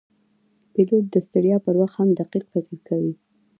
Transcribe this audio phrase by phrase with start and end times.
[0.73, 3.13] پیلوټ د ستړیا پر وخت هم دقیق فکر کوي.